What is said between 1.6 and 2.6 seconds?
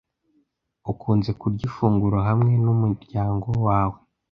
ifunguro hamwe